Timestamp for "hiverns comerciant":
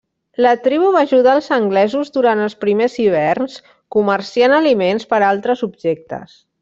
3.03-4.57